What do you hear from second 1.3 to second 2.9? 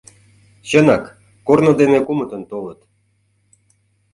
корно дене кумытын толыт.